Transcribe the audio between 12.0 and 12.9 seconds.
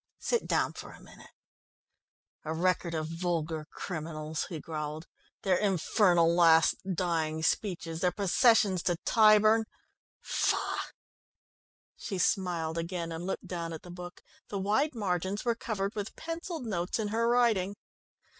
smiled